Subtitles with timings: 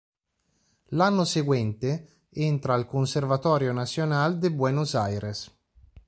[0.95, 5.47] L'anno seguente entra al Conservatorio Nacional de Buenos Aires.